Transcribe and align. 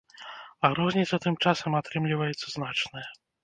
А 0.69 0.71
розніца, 0.79 1.21
тым 1.27 1.37
часам, 1.45 1.77
атрымліваецца 1.83 2.45
значная. 2.59 3.09